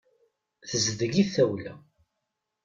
Tezdeɣ-it 0.69 1.29
tawla. 1.35 1.73